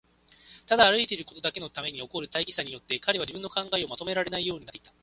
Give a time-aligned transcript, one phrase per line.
[0.65, 4.91] ただ歩いていくことだけのために起こる大儀さによって、彼は自分の考えをまとめられないようになっていた。